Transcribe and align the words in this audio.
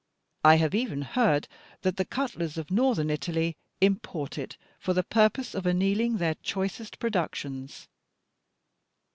I 0.43 0.55
have 0.55 0.73
even 0.73 1.03
heard 1.03 1.47
that 1.83 1.97
the 1.97 2.05
cutlers 2.05 2.57
of 2.57 2.71
Northern 2.71 3.11
Italy 3.11 3.55
import 3.81 4.39
it, 4.39 4.57
for 4.79 4.95
the 4.95 5.03
purpose 5.03 5.53
of 5.53 5.67
annealing 5.67 6.17
their 6.17 6.33
choicest 6.33 6.97
productions. 6.97 7.87